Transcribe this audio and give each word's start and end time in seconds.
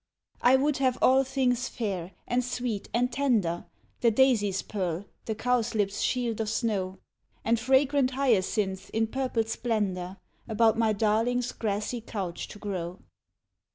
I 0.41 0.55
would 0.55 0.77
have 0.77 0.97
all 0.99 1.23
things 1.23 1.67
fair, 1.69 2.13
and 2.27 2.43
sweet, 2.43 2.89
and 2.91 3.11
tender, 3.13 3.67
The 3.99 4.09
daisy's 4.09 4.63
pearl, 4.63 5.05
the 5.25 5.35
cowslip's 5.35 6.01
shield 6.01 6.41
of 6.41 6.49
snow, 6.49 6.97
And 7.45 7.59
fragrant 7.59 8.09
hyacinths 8.09 8.89
in 8.89 9.05
purple 9.05 9.43
splendour, 9.43 10.17
About 10.47 10.75
my 10.75 10.91
darling's 10.91 11.51
grassy 11.51 12.01
couch 12.01 12.47
to 12.47 12.57
grow. 12.57 12.97